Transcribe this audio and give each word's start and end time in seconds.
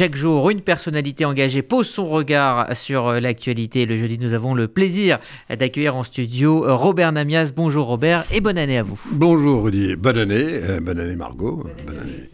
Chaque 0.00 0.16
jour, 0.16 0.48
une 0.48 0.62
personnalité 0.62 1.26
engagée 1.26 1.60
pose 1.60 1.86
son 1.86 2.08
regard 2.08 2.74
sur 2.74 3.20
l'actualité. 3.20 3.84
Le 3.84 3.98
jeudi, 3.98 4.16
nous 4.18 4.32
avons 4.32 4.54
le 4.54 4.66
plaisir 4.66 5.18
d'accueillir 5.50 5.94
en 5.94 6.04
studio 6.04 6.64
Robert 6.74 7.12
Namias. 7.12 7.50
Bonjour 7.54 7.86
Robert 7.86 8.24
et 8.32 8.40
bonne 8.40 8.56
année 8.56 8.78
à 8.78 8.82
vous. 8.82 8.98
Bonjour 9.12 9.64
Rudy, 9.64 9.96
bonne 9.96 10.16
année, 10.16 10.58
bonne 10.80 10.98
année 10.98 11.16
Margot, 11.16 11.66
bonne 11.86 11.98
année. 11.98 12.30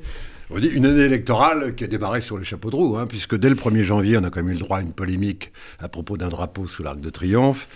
On 0.48 0.60
dit 0.60 0.68
une 0.68 0.86
année 0.86 1.02
électorale 1.02 1.74
qui 1.74 1.82
a 1.82 1.88
démarré 1.88 2.20
sur 2.20 2.38
les 2.38 2.44
chapeaux 2.44 2.70
de 2.70 2.76
roue, 2.76 2.98
hein, 2.98 3.06
puisque 3.08 3.36
dès 3.36 3.48
le 3.48 3.56
1er 3.56 3.82
janvier, 3.82 4.16
on 4.16 4.22
a 4.22 4.30
quand 4.30 4.44
même 4.44 4.50
eu 4.50 4.58
le 4.58 4.60
droit 4.60 4.78
à 4.78 4.82
une 4.82 4.92
polémique 4.92 5.50
à 5.80 5.88
propos 5.88 6.16
d'un 6.16 6.28
drapeau 6.28 6.68
sous 6.68 6.84
l'Arc 6.84 7.00
de 7.00 7.10
Triomphe. 7.10 7.66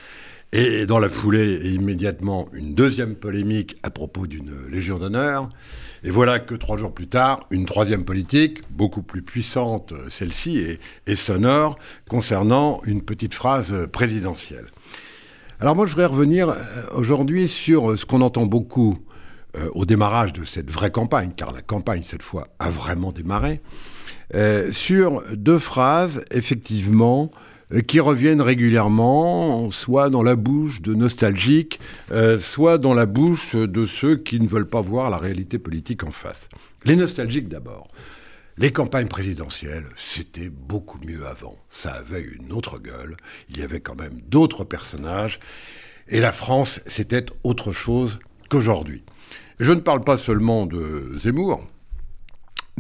Et 0.53 0.85
dans 0.85 0.99
la 0.99 1.09
foulée, 1.09 1.61
immédiatement, 1.73 2.49
une 2.53 2.75
deuxième 2.75 3.15
polémique 3.15 3.77
à 3.85 3.91
propos 3.91 4.27
d'une 4.27 4.53
Légion 4.69 4.99
d'honneur. 4.99 5.49
Et 6.03 6.11
voilà 6.11 6.41
que 6.41 6.57
trois 6.57 6.77
jours 6.77 6.93
plus 6.93 7.07
tard, 7.07 7.47
une 7.51 7.67
troisième 7.67 8.05
politique, 8.05 8.63
beaucoup 8.71 9.03
plus 9.03 9.23
puissante, 9.23 9.95
celle-ci, 10.09 10.59
et, 10.59 10.81
et, 11.07 11.15
sonore, 11.15 11.79
concernant 12.09 12.81
une 12.85 13.03
petite 13.03 13.35
phrase 13.35 13.75
présidentielle. 13.93 14.67
Alors 15.61 15.77
moi, 15.77 15.87
je 15.87 15.93
voudrais 15.93 16.07
revenir 16.07 16.49
euh, 16.49 16.57
aujourd'hui 16.95 17.47
sur 17.47 17.97
ce 17.97 18.05
qu'on 18.05 18.23
entend 18.23 18.47
beaucoup 18.47 18.99
euh, 19.57 19.69
au 19.75 19.85
démarrage 19.85 20.33
de 20.33 20.45
cette 20.45 20.71
vraie 20.71 20.91
campagne, 20.91 21.33
car 21.37 21.53
la 21.53 21.63
campagne, 21.63 22.03
cette 22.05 22.23
fois, 22.23 22.49
a 22.59 22.71
vraiment 22.71 23.13
démarré, 23.13 23.61
euh, 24.35 24.71
sur 24.73 25.23
deux 25.35 25.59
phrases, 25.59 26.25
effectivement, 26.31 27.31
euh, 27.33 27.37
qui 27.87 28.01
reviennent 28.01 28.43
régulièrement, 28.43 29.71
soit 29.71 30.11
dans 30.11 30.23
la 30.23 30.37
bouche 30.37 30.83
de 30.83 30.95
nostalgiques, 30.95 31.81
soit 32.39 32.79
dans 32.79 32.95
la 32.95 33.07
bouche 33.07 33.55
de 33.55 33.87
ceux 33.87 34.17
qui 34.17 34.41
ne 34.41 34.49
veulent 34.49 34.69
pas 34.69 34.81
voir 34.81 35.11
la 35.11 35.19
réalité 35.19 35.59
politique 35.59 36.05
en 36.05 36.11
face. 36.11 36.49
Les 36.85 36.97
nostalgiques 36.97 37.49
d'abord. 37.49 37.89
Les 38.59 38.73
campagnes 38.73 39.09
présidentielles, 39.09 39.87
c'était 39.97 40.51
beaucoup 40.51 40.99
mieux 41.07 41.27
avant. 41.27 41.57
Ça 41.71 41.93
avait 41.93 42.21
une 42.21 42.53
autre 42.53 42.79
gueule, 42.79 43.17
il 43.49 43.59
y 43.59 43.63
avait 43.63 43.81
quand 43.81 43.95
même 43.95 44.21
d'autres 44.29 44.65
personnages, 44.65 45.41
et 46.09 46.21
la 46.21 46.33
France, 46.33 46.81
c'était 46.87 47.25
autre 47.45 47.73
chose 47.73 48.19
qu'aujourd'hui. 48.51 49.03
Je 49.61 49.73
ne 49.73 49.81
parle 49.81 50.03
pas 50.03 50.19
seulement 50.19 50.67
de 50.67 51.17
Zemmour, 51.19 51.67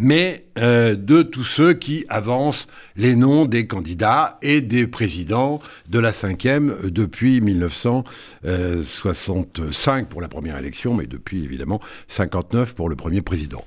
mais 0.00 0.46
euh, 0.58 0.96
de 0.96 1.22
tous 1.22 1.44
ceux 1.44 1.74
qui 1.74 2.06
avancent 2.08 2.66
les 2.96 3.14
noms 3.14 3.44
des 3.44 3.66
candidats 3.66 4.38
et 4.40 4.62
des 4.62 4.86
présidents 4.86 5.60
de 5.90 5.98
la 5.98 6.14
cinquième 6.14 6.74
depuis 6.84 7.42
1965 7.42 10.08
pour 10.08 10.22
la 10.22 10.28
première 10.28 10.56
élection, 10.56 10.94
mais 10.94 11.06
depuis 11.06 11.44
évidemment 11.44 11.82
59 12.08 12.74
pour 12.74 12.88
le 12.88 12.96
premier 12.96 13.20
président. 13.20 13.62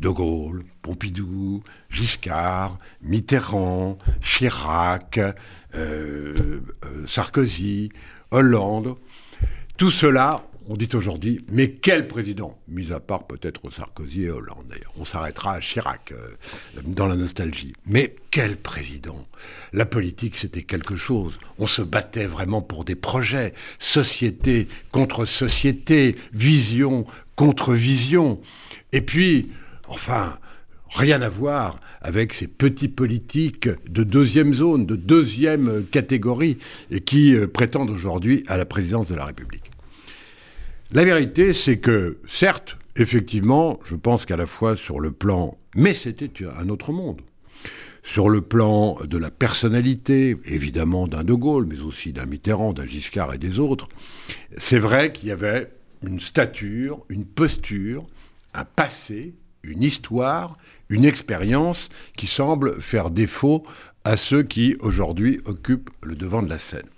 De 0.00 0.08
Gaulle, 0.08 0.64
Pompidou, 0.80 1.62
Giscard, 1.90 2.78
Mitterrand, 3.02 3.98
Chirac, 4.22 5.18
euh, 5.18 5.34
euh, 5.74 6.62
Sarkozy, 7.06 7.90
Hollande, 8.30 8.96
tout 9.76 9.90
cela 9.90 10.44
on 10.68 10.76
dit 10.76 10.88
aujourd'hui, 10.94 11.44
mais 11.50 11.72
quel 11.72 12.08
président? 12.08 12.58
Mis 12.68 12.92
à 12.92 13.00
part 13.00 13.26
peut-être 13.26 13.70
Sarkozy 13.70 14.22
et 14.22 14.30
Hollande. 14.30 14.74
On 14.96 15.04
s'arrêtera 15.04 15.54
à 15.54 15.60
Chirac, 15.60 16.12
euh, 16.12 16.36
dans 16.84 17.06
la 17.06 17.16
nostalgie. 17.16 17.74
Mais 17.86 18.16
quel 18.30 18.56
président? 18.56 19.26
La 19.72 19.84
politique, 19.84 20.36
c'était 20.36 20.62
quelque 20.62 20.96
chose. 20.96 21.38
On 21.58 21.66
se 21.66 21.82
battait 21.82 22.26
vraiment 22.26 22.62
pour 22.62 22.84
des 22.84 22.94
projets. 22.94 23.52
Société 23.78 24.68
contre 24.90 25.26
société, 25.26 26.16
vision 26.32 27.06
contre 27.36 27.74
vision. 27.74 28.40
Et 28.92 29.00
puis, 29.00 29.50
enfin, 29.88 30.38
rien 30.90 31.20
à 31.20 31.28
voir 31.28 31.80
avec 32.00 32.32
ces 32.32 32.46
petits 32.46 32.88
politiques 32.88 33.68
de 33.88 34.02
deuxième 34.02 34.54
zone, 34.54 34.86
de 34.86 34.96
deuxième 34.96 35.84
catégorie, 35.90 36.58
et 36.90 37.00
qui 37.00 37.34
euh, 37.34 37.46
prétendent 37.46 37.90
aujourd'hui 37.90 38.44
à 38.46 38.56
la 38.56 38.64
présidence 38.64 39.08
de 39.08 39.14
la 39.14 39.24
République. 39.24 39.73
La 40.94 41.04
vérité, 41.04 41.52
c'est 41.52 41.78
que, 41.78 42.18
certes, 42.28 42.76
effectivement, 42.94 43.80
je 43.84 43.96
pense 43.96 44.26
qu'à 44.26 44.36
la 44.36 44.46
fois 44.46 44.76
sur 44.76 45.00
le 45.00 45.10
plan, 45.10 45.58
mais 45.74 45.92
c'était 45.92 46.30
un 46.56 46.68
autre 46.68 46.92
monde, 46.92 47.20
sur 48.04 48.28
le 48.30 48.42
plan 48.42 48.98
de 49.04 49.18
la 49.18 49.32
personnalité, 49.32 50.36
évidemment 50.44 51.08
d'un 51.08 51.24
De 51.24 51.34
Gaulle, 51.34 51.66
mais 51.66 51.80
aussi 51.80 52.12
d'un 52.12 52.26
Mitterrand, 52.26 52.72
d'un 52.72 52.86
Giscard 52.86 53.34
et 53.34 53.38
des 53.38 53.58
autres, 53.58 53.88
c'est 54.56 54.78
vrai 54.78 55.10
qu'il 55.10 55.30
y 55.30 55.32
avait 55.32 55.68
une 56.06 56.20
stature, 56.20 57.04
une 57.08 57.24
posture, 57.24 58.06
un 58.54 58.64
passé, 58.64 59.34
une 59.64 59.82
histoire, 59.82 60.58
une 60.90 61.04
expérience 61.04 61.88
qui 62.16 62.28
semble 62.28 62.80
faire 62.80 63.10
défaut 63.10 63.64
à 64.04 64.16
ceux 64.16 64.44
qui 64.44 64.76
aujourd'hui 64.78 65.40
occupent 65.44 65.90
le 66.04 66.14
devant 66.14 66.44
de 66.44 66.50
la 66.50 66.60
scène. 66.60 66.88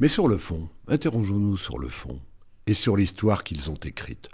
Mais 0.00 0.08
sur 0.08 0.26
le 0.26 0.38
fond, 0.38 0.68
interrogeons-nous 0.88 1.56
sur 1.56 1.78
le 1.78 1.88
fond 1.88 2.18
et 2.66 2.74
sur 2.74 2.96
l'histoire 2.96 3.44
qu'ils 3.44 3.70
ont 3.70 3.80
écrite. 3.84 4.28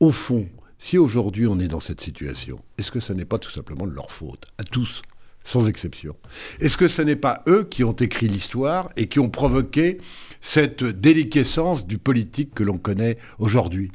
Au 0.00 0.10
fond, 0.10 0.48
si 0.78 0.98
aujourd'hui 0.98 1.46
on 1.46 1.58
est 1.60 1.68
dans 1.68 1.80
cette 1.80 2.00
situation, 2.00 2.62
est-ce 2.78 2.90
que 2.90 3.00
ce 3.00 3.12
n'est 3.12 3.24
pas 3.24 3.38
tout 3.38 3.50
simplement 3.50 3.86
de 3.86 3.92
leur 3.94 4.10
faute, 4.10 4.46
à 4.58 4.64
tous, 4.64 5.02
sans 5.44 5.68
exception? 5.68 6.16
Est-ce 6.60 6.76
que 6.76 6.88
ce 6.88 7.02
n'est 7.02 7.16
pas 7.16 7.42
eux 7.46 7.64
qui 7.64 7.84
ont 7.84 7.92
écrit 7.92 8.28
l'histoire 8.28 8.90
et 8.96 9.08
qui 9.08 9.20
ont 9.20 9.30
provoqué 9.30 9.98
cette 10.40 10.84
déliquescence 10.84 11.86
du 11.86 11.98
politique 11.98 12.54
que 12.54 12.62
l'on 12.62 12.78
connaît 12.78 13.18
aujourd'hui? 13.38 13.92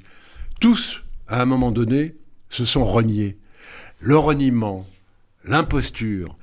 Tous, 0.60 1.04
à 1.28 1.42
un 1.42 1.46
moment 1.46 1.72
donné, 1.72 2.16
se 2.50 2.66
sont 2.66 2.86
reniés. 2.86 3.38
Le 4.00 4.18
reniement, 4.18 4.88
l'imposture, 5.44 6.38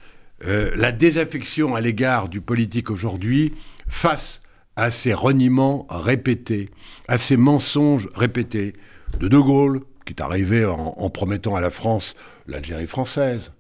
euh, 0.45 0.71
la 0.77 0.93
désaffection 0.93 1.75
à 1.75 1.81
l'égard 1.81 2.29
du 2.29 2.41
politique 2.41 2.91
aujourd'hui 2.91 3.55
face 3.89 4.43
à 4.77 4.91
ces 4.91 5.15
reniements 5.15 5.87
répétés, 5.91 6.71
à 7.09 7.19
ces 7.19 7.37
mensonges 7.37 8.09
répétés 8.15 8.75
de 9.19 9.29
De 9.29 9.39
Gaulle, 9.39 9.81
qui 10.05 10.13
est 10.13 10.23
arrivé 10.23 10.65
en, 10.65 11.11
promettant 11.11 11.57
à 11.57 11.61
la 11.61 11.71
France 11.71 12.15
l'Algérie 12.47 12.87
française, 12.87 13.53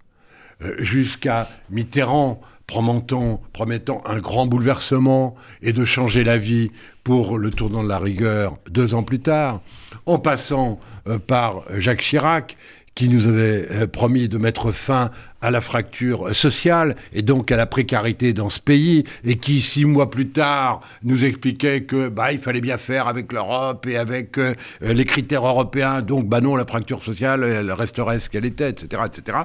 euh, 0.63 0.75
jusqu'à 0.79 1.49
Mitterrand 1.71 2.41
promettant, 2.67 4.03
un 4.07 4.19
grand 4.19 4.47
bouleversement 4.47 5.37
et 5.63 5.73
de 5.73 5.85
changer 5.85 6.25
la 6.25 6.37
vie 6.37 6.71
pour 7.05 7.39
le 7.39 7.51
tournant 7.51 7.85
de 7.85 7.89
la 7.89 7.99
rigueur 7.99 8.59
deux 8.69 8.95
ans 8.95 9.05
plus 9.05 9.21
tard, 9.21 9.61
en 10.05 10.19
passant 10.19 10.81
euh, 11.07 11.19
par 11.19 11.63
Jacques 11.79 12.01
Chirac, 12.01 12.57
qui 12.97 13.09
nous 13.11 13.29
avait 13.29 13.67
euh, 13.71 13.87
promis 13.87 14.27
de 14.27 14.39
mettre 14.39 14.73
fin 14.73 15.13
à 15.43 15.51
la 15.53 15.61
fracture 15.61 16.35
sociale 16.35 16.97
et 17.13 17.23
donc 17.23 17.53
à 17.53 17.57
la 17.57 17.67
précarité 17.67 18.33
dans 18.33 18.49
ce 18.49 18.59
pays, 18.59 19.05
et 19.23 19.37
qui 19.37 19.61
six 19.61 19.85
mois 19.85 20.11
plus 20.11 20.31
tard 20.31 20.81
nous 21.05 21.25
expliquait 21.25 21.83
que 21.83 22.09
bah 22.09 22.33
il 22.33 22.41
fallait 22.41 22.63
bien 22.63 22.79
faire 22.79 23.07
avec 23.07 23.33
l'Europe 23.33 23.87
et 23.87 23.99
avec 23.99 24.39
euh, 24.39 24.55
les 24.81 25.05
critères 25.05 25.47
européens, 25.47 26.01
donc 26.01 26.27
bah 26.27 26.41
non 26.41 26.57
la 26.57 26.65
fracture 26.65 27.05
sociale 27.05 27.45
elle 27.45 27.71
resterait 27.71 28.19
ce 28.19 28.31
qu'elle 28.31 28.47
était, 28.47 28.71
etc., 28.71 29.03
etc. 29.07 29.39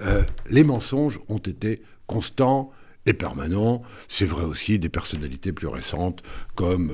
Euh, 0.00 0.22
les 0.50 0.64
mensonges 0.64 1.20
ont 1.28 1.38
été 1.38 1.80
constants 2.08 2.72
et 3.06 3.12
permanents. 3.12 3.82
C'est 4.08 4.26
vrai 4.26 4.44
aussi 4.44 4.80
des 4.80 4.88
personnalités 4.88 5.52
plus 5.52 5.68
récentes 5.68 6.22
comme 6.56 6.92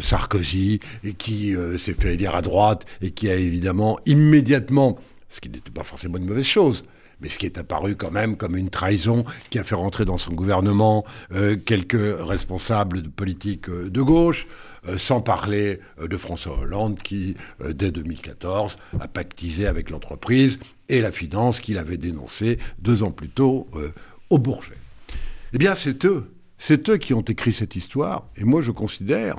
Sarkozy, 0.00 0.80
et 1.04 1.14
qui 1.14 1.54
s'est 1.78 1.94
fait 1.94 2.14
élire 2.14 2.34
à 2.34 2.42
droite 2.42 2.84
et 3.00 3.12
qui 3.12 3.30
a 3.30 3.36
évidemment 3.36 3.98
immédiatement 4.04 4.98
ce 5.28 5.40
qui 5.40 5.48
n'était 5.48 5.70
pas 5.70 5.84
forcément 5.84 6.18
une 6.18 6.26
mauvaise 6.26 6.44
chose, 6.44 6.84
mais 7.20 7.28
ce 7.28 7.38
qui 7.38 7.46
est 7.46 7.58
apparu 7.58 7.96
quand 7.96 8.10
même 8.10 8.36
comme 8.36 8.56
une 8.56 8.70
trahison 8.70 9.24
qui 9.50 9.58
a 9.58 9.64
fait 9.64 9.74
rentrer 9.74 10.04
dans 10.04 10.18
son 10.18 10.32
gouvernement 10.32 11.04
euh, 11.32 11.56
quelques 11.56 12.16
responsables 12.20 13.02
de 13.02 13.08
politique 13.08 13.68
euh, 13.68 13.88
de 13.88 14.02
gauche, 14.02 14.46
euh, 14.88 14.98
sans 14.98 15.20
parler 15.20 15.80
de 16.00 16.16
François 16.16 16.58
Hollande 16.58 16.98
qui, 17.00 17.36
dès 17.74 17.90
2014, 17.90 18.76
a 19.00 19.08
pactisé 19.08 19.66
avec 19.66 19.90
l'entreprise 19.90 20.58
et 20.88 21.00
la 21.00 21.10
finance 21.10 21.60
qu'il 21.60 21.78
avait 21.78 21.96
dénoncée 21.96 22.58
deux 22.78 23.02
ans 23.02 23.10
plus 23.10 23.28
tôt 23.28 23.68
au 24.30 24.38
Bourget. 24.38 24.76
Eh 25.52 25.58
bien, 25.58 25.74
c'est 25.74 26.04
eux, 26.04 26.30
c'est 26.58 26.88
eux 26.88 26.98
qui 26.98 27.14
ont 27.14 27.22
écrit 27.22 27.52
cette 27.52 27.76
histoire, 27.76 28.26
et 28.36 28.44
moi 28.44 28.60
je 28.60 28.70
considère 28.70 29.36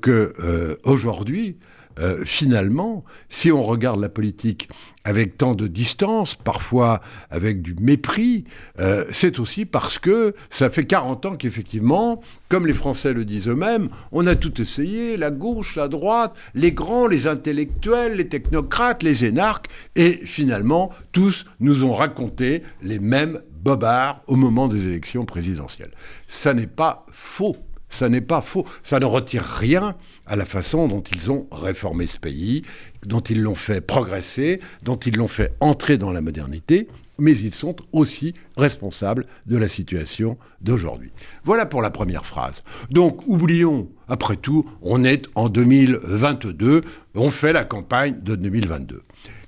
que 0.00 0.78
aujourd'hui, 0.84 1.56
euh, 2.00 2.24
finalement, 2.24 3.04
si 3.28 3.52
on 3.52 3.62
regarde 3.62 4.00
la 4.00 4.08
politique 4.08 4.68
avec 5.04 5.36
tant 5.36 5.54
de 5.54 5.66
distance, 5.66 6.34
parfois 6.34 7.00
avec 7.30 7.62
du 7.62 7.74
mépris, 7.74 8.44
euh, 8.78 9.04
c'est 9.10 9.38
aussi 9.38 9.66
parce 9.66 9.98
que 9.98 10.34
ça 10.50 10.70
fait 10.70 10.84
40 10.84 11.26
ans 11.26 11.36
qu'effectivement, 11.36 12.22
comme 12.48 12.66
les 12.66 12.74
Français 12.74 13.12
le 13.12 13.24
disent 13.24 13.48
eux-mêmes, 13.48 13.88
on 14.12 14.26
a 14.26 14.34
tout 14.34 14.60
essayé, 14.62 15.16
la 15.16 15.30
gauche, 15.30 15.76
la 15.76 15.88
droite, 15.88 16.36
les 16.54 16.72
grands, 16.72 17.06
les 17.06 17.26
intellectuels, 17.26 18.16
les 18.16 18.28
technocrates, 18.28 19.02
les 19.02 19.24
énarques, 19.24 19.68
et 19.96 20.20
finalement, 20.24 20.90
tous 21.12 21.44
nous 21.58 21.84
ont 21.84 21.94
raconté 21.94 22.62
les 22.82 22.98
mêmes 22.98 23.40
bobards 23.62 24.22
au 24.26 24.36
moment 24.36 24.68
des 24.68 24.86
élections 24.86 25.24
présidentielles. 25.24 25.92
Ça 26.28 26.54
n'est 26.54 26.66
pas 26.66 27.04
faux. 27.10 27.56
Ça 27.90 28.08
n'est 28.08 28.20
pas 28.20 28.40
faux. 28.40 28.64
Ça 28.82 28.98
ne 29.00 29.04
retire 29.04 29.42
rien 29.42 29.96
à 30.26 30.36
la 30.36 30.46
façon 30.46 30.88
dont 30.88 31.02
ils 31.14 31.30
ont 31.30 31.46
réformé 31.52 32.06
ce 32.06 32.18
pays, 32.18 32.62
dont 33.04 33.20
ils 33.20 33.42
l'ont 33.42 33.54
fait 33.54 33.80
progresser, 33.80 34.60
dont 34.82 34.96
ils 34.96 35.16
l'ont 35.16 35.28
fait 35.28 35.54
entrer 35.60 35.98
dans 35.98 36.12
la 36.12 36.20
modernité. 36.20 36.88
mais 37.18 37.36
ils 37.36 37.52
sont 37.52 37.76
aussi 37.92 38.32
responsables 38.56 39.26
de 39.44 39.58
la 39.58 39.68
situation 39.68 40.38
d'aujourd'hui. 40.62 41.10
Voilà 41.44 41.66
pour 41.66 41.82
la 41.82 41.90
première 41.90 42.24
phrase. 42.24 42.62
Donc, 42.90 43.26
oublions, 43.26 43.90
après 44.08 44.36
tout, 44.36 44.64
on 44.80 45.04
est 45.04 45.26
en 45.34 45.50
2022, 45.50 46.80
on 47.14 47.30
fait 47.30 47.52
la 47.52 47.64
campagne 47.66 48.16
de 48.22 48.36
2022. 48.36 49.02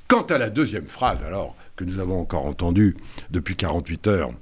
Quant 0.07 0.25
à 0.25 0.37
la 0.37 0.51
deuxième 0.51 0.87
phrase, 0.87 1.23
alors, 1.23 1.57
que 1.77 1.85
nous 1.85 1.99
avons 1.99 2.21
encore 2.21 2.45
entendue 2.45 2.95
depuis 3.31 3.57
48 3.57 4.07
heures, 4.07 4.33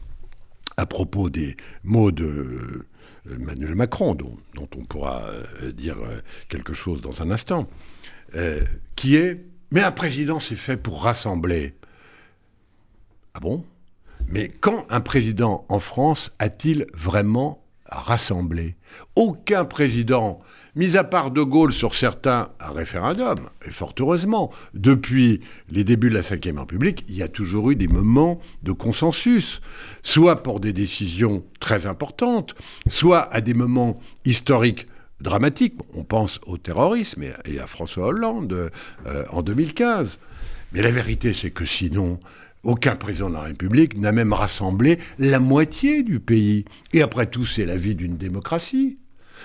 à 0.76 0.86
propos 0.86 1.30
des 1.30 1.56
mots 1.84 2.10
de 2.10 2.84
Emmanuel 3.28 3.74
Macron, 3.74 4.14
dont, 4.14 4.36
on 4.56 4.84
pourra 4.84 5.24
euh, 5.24 5.72
dire 5.72 5.98
euh, 5.98 6.20
quelque 6.48 6.72
chose 6.72 7.00
dans 7.02 7.22
un 7.22 7.30
instant, 7.30 7.68
euh, 8.34 8.64
qui 8.96 9.16
est 9.16 9.44
Mais 9.72 9.82
un 9.82 9.92
président, 9.92 10.38
c'est 10.38 10.56
fait 10.56 10.76
pour 10.76 11.02
rassembler. 11.02 11.74
Ah 13.34 13.40
bon? 13.40 13.64
Mais 14.28 14.48
quand 14.48 14.86
un 14.90 15.00
président 15.00 15.64
en 15.68 15.80
France 15.80 16.32
a-t-il 16.38 16.86
vraiment 16.94 17.62
rassemblé 17.90 18.76
Aucun 19.16 19.64
président 19.64 20.40
mis 20.76 20.96
à 20.96 21.04
part 21.04 21.30
De 21.30 21.42
Gaulle 21.42 21.72
sur 21.72 21.94
certains 21.94 22.50
référendums, 22.60 23.48
et 23.66 23.70
fort 23.70 23.94
heureusement, 23.98 24.52
depuis 24.74 25.40
les 25.70 25.84
débuts 25.84 26.10
de 26.10 26.14
la 26.14 26.20
Ve 26.20 26.58
République, 26.58 27.04
il 27.08 27.16
y 27.16 27.22
a 27.22 27.28
toujours 27.28 27.70
eu 27.70 27.76
des 27.76 27.88
moments 27.88 28.40
de 28.62 28.72
consensus, 28.72 29.60
soit 30.02 30.42
pour 30.42 30.60
des 30.60 30.72
décisions 30.72 31.44
très 31.58 31.86
importantes, 31.86 32.54
soit 32.88 33.32
à 33.32 33.40
des 33.40 33.54
moments 33.54 34.00
historiques 34.24 34.86
dramatiques. 35.20 35.74
On 35.94 36.04
pense 36.04 36.40
au 36.46 36.56
terrorisme 36.56 37.24
et 37.44 37.58
à 37.58 37.66
François 37.66 38.06
Hollande 38.06 38.70
euh, 39.06 39.24
en 39.30 39.42
2015. 39.42 40.18
Mais 40.72 40.82
la 40.82 40.90
vérité, 40.90 41.32
c'est 41.32 41.50
que 41.50 41.64
sinon, 41.64 42.20
aucun 42.64 42.96
président 42.96 43.28
de 43.28 43.34
la 43.34 43.42
République 43.42 43.96
n'a 43.98 44.12
même 44.12 44.32
rassemblé 44.32 44.98
la 45.18 45.40
moitié 45.40 46.02
du 46.02 46.20
pays. 46.20 46.64
Et 46.92 47.02
après 47.02 47.26
tout, 47.26 47.46
c'est 47.46 47.66
la 47.66 47.76
vie 47.76 47.94
d'une 47.94 48.16
démocratie. 48.16 48.98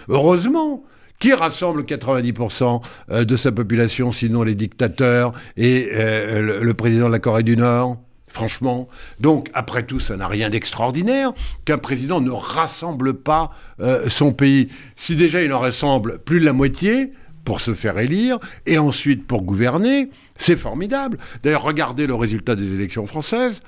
Heureusement, 0.10 0.84
qui 1.20 1.34
rassemble 1.34 1.84
90% 1.84 2.82
euh, 3.10 3.26
de 3.26 3.38
sa 3.38 3.52
population, 3.52 4.12
sinon 4.12 4.44
les 4.44 4.56
dictateurs 4.56 5.34
et 5.56 5.90
euh, 5.94 6.62
le, 6.62 6.74
président 6.74 7.08
de 7.08 7.12
la 7.12 7.20
Corée 7.20 7.44
du 7.44 7.56
Nord? 7.56 7.98
Franchement. 8.28 8.90
Donc, 9.22 9.50
après 9.54 9.84
tout, 9.84 10.02
ça 10.02 10.18
n'a 10.18 10.28
rien 10.28 10.50
d'extraordinaire 10.50 11.32
qu'un 11.64 11.78
président 11.78 12.20
ne 12.20 12.32
rassemble 12.32 13.14
pas 13.14 13.52
euh, 13.80 14.10
son 14.10 14.34
pays. 14.34 14.68
Si 14.98 15.16
déjà 15.16 15.42
il 15.42 15.54
en 15.54 15.60
rassemble 15.60 16.20
plus 16.20 16.42
de 16.42 16.46
la 16.46 16.52
moitié, 16.52 17.14
pour 17.46 17.62
se 17.62 17.74
faire 17.74 17.98
élire 18.00 18.38
et 18.66 18.78
ensuite 18.78 19.26
pour 19.26 19.44
gouverner, 19.44 20.10
c'est 20.36 20.58
formidable. 20.58 21.18
D'ailleurs, 21.44 21.64
regardez 21.64 22.08
le 22.08 22.16
résultat 22.16 22.56
des 22.56 22.74
élections 22.74 23.08
françaises. 23.08 23.62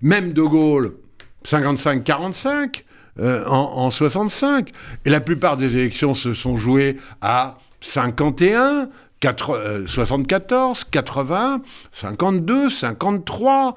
même 0.00 0.32
De 0.32 0.42
Gaulle, 0.42 0.94
55-45, 1.46 2.84
euh, 3.18 3.46
en, 3.46 3.90
65. 3.90 4.70
Et 5.06 5.10
la 5.10 5.20
plupart 5.20 5.56
des 5.56 5.74
élections 5.76 6.12
se 6.12 6.34
sont 6.34 6.56
jouées 6.56 6.98
à 7.22 7.56
51, 7.80 8.90
74, 9.22 10.84
80, 10.84 11.62
52, 11.92 12.70
53. 12.70 13.76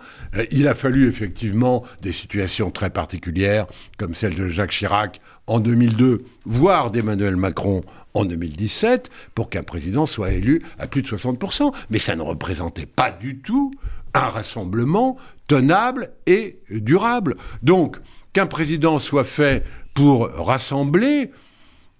il 0.51 0.68
a 0.68 0.75
fallu 0.75 1.07
effectivement 1.07 1.83
des 2.01 2.12
situations 2.12 2.71
très 2.71 2.89
particulières, 2.89 3.65
comme 3.97 4.13
celle 4.13 4.36
de 4.36 4.47
Jacques 4.47 4.71
Chirac 4.71 5.21
en 5.47 5.59
2002, 5.59 6.24
voire 6.45 6.91
d'Emmanuel 6.91 7.36
Macron 7.36 7.83
en 8.13 8.25
2017, 8.25 9.09
pour 9.33 9.50
qu'un 9.50 9.63
président 9.63 10.06
soit 10.06 10.31
élu 10.31 10.62
à 10.77 10.88
plus 10.88 11.01
de 11.01 11.07
60%. 11.07 11.74
Mais 11.89 12.00
ça 12.00 12.15
ne 12.15 12.21
représentait 12.21 12.85
pas 12.85 13.12
du 13.12 13.39
tout 13.39 13.71
un 14.13 14.27
rassemblement 14.27 15.18
tenable 15.47 16.12
et 16.25 16.59
durable. 16.69 17.38
Donc, 17.63 17.97
qu'un 18.33 18.45
président 18.45 19.00
soit 19.00 19.24
fait 19.24 19.63
pour 19.94 20.30
rassembler, 20.30 21.31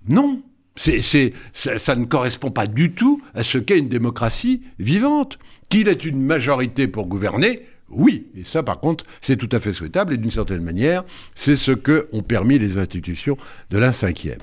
non. 0.08 0.42
C'est, 0.82 1.34
ça, 1.54 1.96
ne 1.96 2.06
correspond 2.06 2.52
pas 2.52 2.66
du 2.66 2.94
tout 2.94 3.22
à 3.34 3.44
ce 3.44 3.58
qu'est 3.58 3.78
une 3.78 3.90
démocratie 3.90 4.62
vivante. 4.80 5.38
Qu'il 5.68 5.88
ait 5.88 5.94
une 5.94 6.22
majorité 6.22 6.88
pour 6.88 7.06
gouverner, 7.08 7.66
oui. 7.90 8.28
Et 8.36 8.44
ça, 8.44 8.64
par 8.64 8.80
contre, 8.80 9.04
c'est 9.22 9.36
tout 9.36 9.50
à 9.52 9.60
fait 9.60 9.74
souhaitable. 9.74 10.14
Et 10.14 10.18
d'une 10.18 10.32
certaine 10.32 10.64
manière, 10.64 11.04
c'est 11.36 11.56
ce 11.56 11.72
que 11.72 12.08
ont 12.14 12.24
permis 12.24 12.58
les 12.58 12.78
institutions 12.78 13.38
de 13.70 13.78
l'un 13.78 13.92
cinquième. 13.92 14.40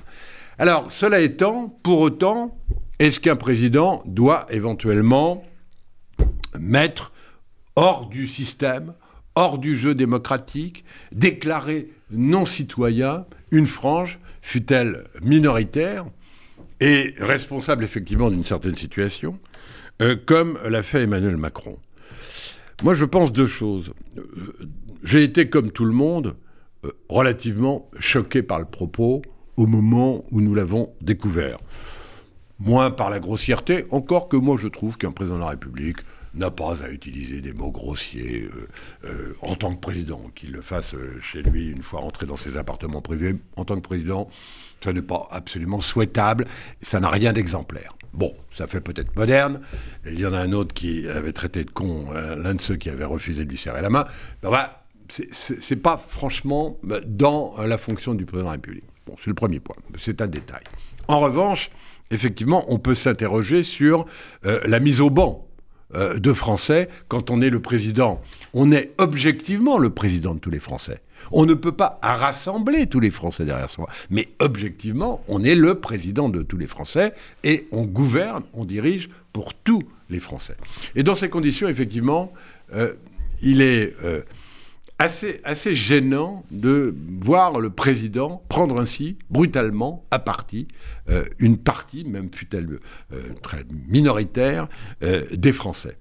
Alors, 0.58 0.92
cela 0.92 1.20
étant, 1.20 1.74
pour 1.82 2.00
autant, 2.00 2.58
est-ce 2.98 3.18
qu'un 3.18 3.36
président 3.36 4.02
doit 4.06 4.46
éventuellement 4.50 5.42
mettre 6.58 7.12
hors 7.76 8.08
du 8.08 8.28
système 8.28 8.92
hors 9.36 9.58
du 9.58 9.76
jeu 9.76 9.94
démocratique, 9.94 10.84
déclarer 11.12 11.90
non 12.10 12.46
citoyen 12.46 13.26
une 13.52 13.66
frange, 13.66 14.18
fut-elle 14.42 15.04
minoritaire, 15.22 16.06
et 16.80 17.14
responsable 17.18 17.84
effectivement 17.84 18.30
d'une 18.30 18.44
certaine 18.44 18.74
situation, 18.74 19.38
euh, 20.02 20.16
comme 20.26 20.58
l'a 20.64 20.82
fait 20.82 21.02
Emmanuel 21.02 21.36
Macron. 21.36 21.78
Moi, 22.82 22.94
je 22.94 23.04
pense 23.04 23.32
deux 23.32 23.46
choses. 23.46 23.92
Euh, 24.18 24.22
j'ai 25.02 25.22
été, 25.22 25.48
comme 25.48 25.70
tout 25.70 25.86
le 25.86 25.92
monde, 25.92 26.36
euh, 26.84 26.92
relativement 27.08 27.88
choqué 27.98 28.42
par 28.42 28.58
le 28.58 28.66
propos 28.66 29.22
au 29.56 29.66
moment 29.66 30.24
où 30.30 30.40
nous 30.40 30.54
l'avons 30.54 30.92
découvert. 31.00 31.58
Moins 32.58 32.90
par 32.90 33.10
la 33.10 33.20
grossièreté, 33.20 33.84
encore 33.90 34.28
que 34.28 34.36
moi 34.36 34.56
je 34.60 34.68
trouve 34.68 34.96
qu'un 34.96 35.12
président 35.12 35.36
de 35.36 35.40
la 35.40 35.50
République 35.50 35.98
n'a 36.36 36.50
pas 36.50 36.82
à 36.84 36.90
utiliser 36.90 37.40
des 37.40 37.52
mots 37.52 37.70
grossiers 37.70 38.48
euh, 38.54 38.68
euh, 39.04 39.34
en 39.40 39.54
tant 39.54 39.74
que 39.74 39.80
président, 39.80 40.30
qu'il 40.34 40.52
le 40.52 40.60
fasse 40.60 40.94
euh, 40.94 41.18
chez 41.20 41.42
lui 41.42 41.70
une 41.70 41.82
fois 41.82 42.00
rentré 42.00 42.26
dans 42.26 42.36
ses 42.36 42.56
appartements 42.56 43.00
privés. 43.00 43.36
En 43.56 43.64
tant 43.64 43.76
que 43.76 43.80
président, 43.80 44.28
ça 44.82 44.92
n'est 44.92 45.02
pas 45.02 45.28
absolument 45.30 45.80
souhaitable, 45.80 46.46
ça 46.82 47.00
n'a 47.00 47.08
rien 47.08 47.32
d'exemplaire. 47.32 47.94
Bon, 48.12 48.34
ça 48.52 48.66
fait 48.66 48.80
peut-être 48.80 49.16
moderne. 49.16 49.60
Il 50.06 50.18
y 50.18 50.26
en 50.26 50.32
a 50.32 50.38
un 50.38 50.52
autre 50.52 50.74
qui 50.74 51.08
avait 51.08 51.32
traité 51.32 51.64
de 51.64 51.70
con 51.70 52.10
l'un 52.12 52.54
de 52.54 52.60
ceux 52.60 52.76
qui 52.76 52.88
avait 52.88 53.04
refusé 53.04 53.44
de 53.44 53.50
lui 53.50 53.58
serrer 53.58 53.82
la 53.82 53.90
main. 53.90 54.06
Ben 54.42 54.48
voilà, 54.48 54.84
c'est 55.08 55.76
pas 55.76 56.02
franchement 56.08 56.78
dans 57.04 57.56
la 57.58 57.76
fonction 57.76 58.14
du 58.14 58.24
président 58.24 58.44
de 58.44 58.48
la 58.48 58.52
République. 58.52 58.84
Bon, 59.06 59.16
c'est 59.18 59.28
le 59.28 59.34
premier 59.34 59.60
point, 59.60 59.76
c'est 59.98 60.22
un 60.22 60.28
détail. 60.28 60.62
En 61.08 61.20
revanche, 61.20 61.70
effectivement, 62.10 62.64
on 62.68 62.78
peut 62.78 62.94
s'interroger 62.94 63.62
sur 63.62 64.06
la 64.42 64.80
mise 64.80 65.00
au 65.00 65.10
banc 65.10 65.46
euh, 65.94 66.18
de 66.18 66.32
Français 66.32 66.88
quand 67.06 67.30
on 67.30 67.40
est 67.40 67.48
le 67.48 67.62
président. 67.62 68.20
On 68.54 68.72
est 68.72 68.90
objectivement 68.98 69.78
le 69.78 69.90
président 69.90 70.34
de 70.34 70.40
tous 70.40 70.50
les 70.50 70.58
Français. 70.58 71.00
On 71.30 71.46
ne 71.46 71.54
peut 71.54 71.70
pas 71.70 72.00
rassembler 72.02 72.86
tous 72.86 72.98
les 72.98 73.12
Français 73.12 73.44
derrière 73.44 73.70
soi, 73.70 73.88
mais 74.10 74.28
objectivement, 74.40 75.22
on 75.28 75.44
est 75.44 75.54
le 75.54 75.78
président 75.78 76.28
de 76.28 76.42
tous 76.42 76.56
les 76.56 76.66
Français 76.66 77.14
et 77.44 77.68
on 77.70 77.84
gouverne, 77.84 78.42
on 78.52 78.64
dirige 78.64 79.10
pour 79.32 79.54
tous 79.54 79.84
les 80.10 80.18
Français. 80.18 80.56
Et 80.96 81.04
dans 81.04 81.14
ces 81.14 81.28
conditions, 81.28 81.68
effectivement, 81.68 82.32
euh, 82.74 82.94
il 83.40 83.62
est 83.62 83.94
euh, 84.02 84.22
assez, 84.98 85.76
gênant 85.76 86.44
de 86.50 86.94
voir 87.20 87.60
le 87.60 87.70
président 87.70 88.42
prendre 88.48 88.80
ainsi, 88.80 89.18
brutalement, 89.30 90.06
à 90.10 90.18
partie, 90.18 90.68
euh, 91.08 91.24
une 91.38 91.58
partie, 91.58 92.04
même 92.04 92.30
fut-elle 92.32 92.80
euh, 93.12 93.22
très 93.42 93.64
minoritaire, 93.88 94.68
euh, 95.02 95.24
des 95.32 95.52
Français. 95.52 95.98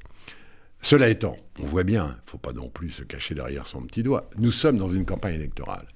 Cela 0.81 1.09
étant, 1.09 1.35
on 1.59 1.65
voit 1.65 1.83
bien, 1.83 2.05
il 2.05 2.25
ne 2.25 2.31
faut 2.31 2.37
pas 2.37 2.53
non 2.53 2.69
plus 2.69 2.91
se 2.91 3.03
cacher 3.03 3.35
derrière 3.35 3.65
son 3.65 3.81
petit 3.81 4.03
doigt, 4.03 4.29
nous 4.37 4.51
sommes 4.51 4.77
dans 4.77 4.89
une 4.89 5.05
campagne 5.05 5.35
électorale. 5.35 5.87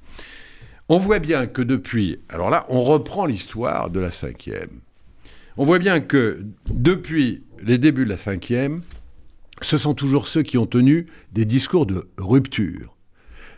On 0.89 0.97
voit 0.97 1.19
bien 1.19 1.45
que 1.45 1.61
depuis, 1.61 2.19
alors 2.29 2.49
là, 2.49 2.65
on 2.69 2.83
reprend 2.83 3.25
l'histoire 3.25 3.91
de 3.91 3.99
la 3.99 4.09
cinquième. 4.09 4.81
On 5.57 5.65
voit 5.65 5.77
bien 5.77 5.99
que 5.99 6.43
depuis 6.71 7.43
les 7.61 7.77
débuts 7.77 8.05
de 8.05 8.09
la 8.09 8.17
cinquième, 8.17 8.81
ce 9.61 9.77
sont 9.77 9.93
toujours 9.93 10.27
ceux 10.27 10.43
qui 10.43 10.57
ont 10.57 10.65
tenu 10.65 11.05
des 11.33 11.45
discours 11.45 11.85
de 11.85 12.07
rupture, 12.17 12.95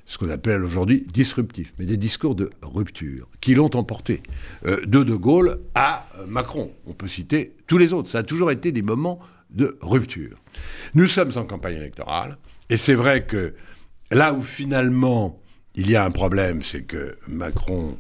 ce 0.05 0.17
qu'on 0.17 0.29
appelle 0.29 0.63
aujourd'hui 0.63 1.03
disruptifs, 1.11 1.73
mais 1.77 1.85
des 1.85 1.97
discours 1.97 2.35
de 2.35 2.49
rupture, 2.61 3.27
qui 3.39 3.55
l'ont 3.55 3.75
emporté 3.75 4.21
euh, 4.65 4.81
de 4.85 5.03
De 5.03 5.15
Gaulle 5.15 5.59
à 5.75 6.07
euh, 6.19 6.25
Macron. 6.27 6.71
On 6.85 6.93
peut 6.93 7.07
citer 7.07 7.55
tous 7.67 7.77
les 7.77 7.93
autres. 7.93 8.09
Ça 8.09 8.19
a 8.19 8.23
toujours 8.23 8.51
été 8.51 8.71
des 8.71 8.81
moments 8.81 9.19
de 9.51 9.77
rupture. 9.81 10.37
Nous 10.93 11.07
sommes 11.07 11.31
en 11.35 11.45
campagne 11.45 11.77
électorale, 11.77 12.37
et 12.69 12.77
c'est 12.77 12.95
vrai 12.95 13.25
que 13.25 13.53
là 14.11 14.33
où 14.33 14.41
finalement 14.41 15.41
il 15.75 15.89
y 15.89 15.95
a 15.95 16.03
un 16.03 16.11
problème, 16.11 16.61
c'est 16.61 16.81
que 16.81 17.17
Macron, 17.27 17.97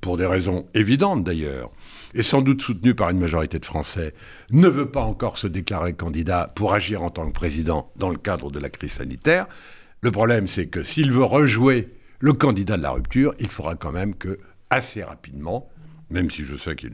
pour 0.00 0.16
des 0.16 0.26
raisons 0.26 0.66
évidentes 0.74 1.24
d'ailleurs, 1.24 1.70
et 2.14 2.22
sans 2.22 2.42
doute 2.42 2.62
soutenu 2.62 2.94
par 2.94 3.10
une 3.10 3.18
majorité 3.18 3.58
de 3.58 3.64
Français, 3.64 4.14
ne 4.50 4.68
veut 4.68 4.90
pas 4.90 5.02
encore 5.02 5.38
se 5.38 5.46
déclarer 5.46 5.94
candidat 5.94 6.52
pour 6.54 6.74
agir 6.74 7.02
en 7.02 7.10
tant 7.10 7.26
que 7.26 7.32
président 7.32 7.90
dans 7.96 8.10
le 8.10 8.18
cadre 8.18 8.50
de 8.50 8.58
la 8.58 8.70
crise 8.70 8.92
sanitaire. 8.92 9.46
Le 10.00 10.10
problème, 10.10 10.46
c'est 10.46 10.66
que 10.66 10.82
s'il 10.82 11.12
veut 11.12 11.24
rejouer 11.24 11.88
le 12.20 12.32
candidat 12.32 12.76
de 12.76 12.82
la 12.82 12.90
rupture, 12.90 13.34
il 13.38 13.48
faudra 13.48 13.74
quand 13.74 13.92
même 13.92 14.14
que, 14.14 14.38
assez 14.70 15.02
rapidement, 15.02 15.68
même 16.10 16.30
si 16.30 16.44
je 16.44 16.56
sais 16.56 16.76
qu'il 16.76 16.92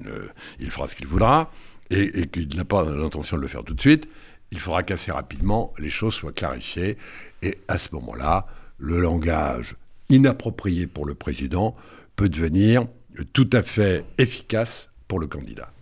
il 0.58 0.70
fera 0.70 0.86
ce 0.86 0.96
qu'il 0.96 1.06
voudra, 1.06 1.50
et, 1.90 2.28
qu'il 2.28 2.56
n'a 2.56 2.64
pas 2.64 2.84
l'intention 2.84 3.36
de 3.36 3.42
le 3.42 3.48
faire 3.48 3.64
tout 3.64 3.74
de 3.74 3.80
suite, 3.80 4.08
il 4.52 4.60
faudra 4.60 4.82
qu'assez 4.82 5.12
rapidement 5.12 5.72
les 5.78 5.90
choses 5.90 6.14
soient 6.14 6.32
clarifiées. 6.32 6.96
Et 7.42 7.58
à 7.68 7.78
ce 7.78 7.88
moment-là, 7.94 8.46
le 8.78 9.00
langage 9.00 9.76
inapproprié 10.08 10.86
pour 10.86 11.06
le 11.06 11.14
président 11.14 11.76
peut 12.20 12.28
devenir 12.28 12.84
tout 13.32 13.48
à 13.54 13.62
fait 13.62 14.04
efficace 14.18 14.90
pour 15.08 15.20
le 15.20 15.26
candidat. 15.26 15.70